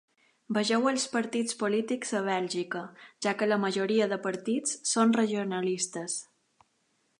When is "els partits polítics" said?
0.91-2.13